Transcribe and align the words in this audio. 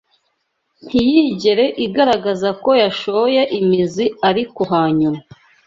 ntiyigere 0.85 1.65
igaragaza 1.85 2.49
ko 2.63 2.69
yashoye 2.81 3.41
imizi 3.59 4.05
ariko 4.29 4.61
hanyuma 4.73 5.19